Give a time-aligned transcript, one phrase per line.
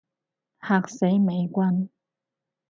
[0.63, 1.89] 嚇死美軍